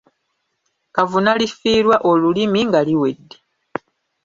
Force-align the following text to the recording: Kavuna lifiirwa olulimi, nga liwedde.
Kavuna 0.95 1.31
lifiirwa 1.39 1.95
olulimi, 2.11 2.59
nga 2.67 2.81
liwedde. 2.87 3.37